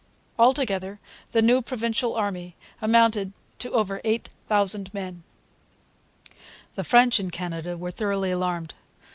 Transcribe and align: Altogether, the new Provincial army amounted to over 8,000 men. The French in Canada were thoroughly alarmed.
Altogether, 0.39 0.99
the 1.29 1.43
new 1.43 1.61
Provincial 1.61 2.15
army 2.15 2.55
amounted 2.81 3.33
to 3.59 3.69
over 3.71 4.01
8,000 4.03 4.91
men. 4.95 5.21
The 6.73 6.83
French 6.83 7.19
in 7.19 7.29
Canada 7.29 7.77
were 7.77 7.91
thoroughly 7.91 8.31
alarmed. 8.31 8.73